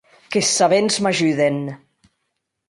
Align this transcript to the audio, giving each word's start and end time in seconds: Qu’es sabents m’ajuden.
Qu’es 0.31 0.49
sabents 0.59 0.95
m’ajuden. 1.03 1.59